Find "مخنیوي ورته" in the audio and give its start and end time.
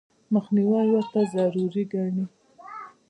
0.33-1.19